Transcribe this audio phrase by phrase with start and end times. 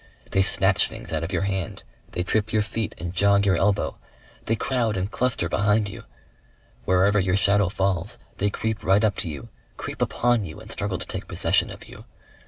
[0.31, 3.99] They snatch things out of your hand, they trip your feet and jog your elbow.
[4.45, 6.05] They crowd and cluster behind you.
[6.85, 10.97] Wherever your shadow falls, they creep right up to you, creep upon you and struggle
[10.97, 12.05] to take possession of you.